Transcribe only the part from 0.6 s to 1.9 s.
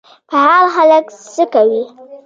خلک څه کوي؟